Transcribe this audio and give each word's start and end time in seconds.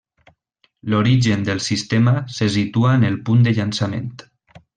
L'origen 0.93 1.43
del 1.49 1.61
sistema 1.65 2.15
se 2.39 2.49
situa 2.55 2.95
en 3.01 3.07
el 3.11 3.21
punt 3.29 3.45
de 3.49 3.55
llançament. 3.61 4.11